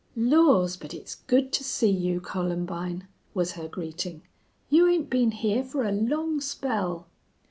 [0.15, 4.23] "Laws, but it's good to see you, Columbine," was her greeting.
[4.67, 7.05] "You 'ain't been here for a long spell."